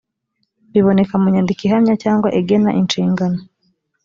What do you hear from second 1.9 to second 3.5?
cyangwa igena inshingano